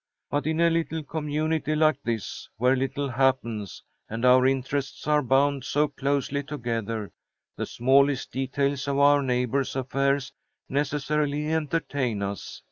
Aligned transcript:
"But 0.31 0.47
in 0.47 0.59
a 0.59 0.71
little 0.71 1.03
community 1.03 1.75
like 1.75 2.01
this, 2.01 2.49
where 2.57 2.75
little 2.75 3.07
happens, 3.07 3.83
and 4.09 4.25
our 4.25 4.47
interests 4.47 5.05
are 5.05 5.21
bound 5.21 5.63
so 5.63 5.89
closely 5.89 6.41
together, 6.41 7.11
the 7.55 7.67
smallest 7.67 8.31
details 8.31 8.87
of 8.87 8.97
our 8.97 9.21
neighbours' 9.21 9.75
affairs 9.75 10.33
necessarily 10.67 11.53
entertain 11.53 12.23
us. 12.23 12.59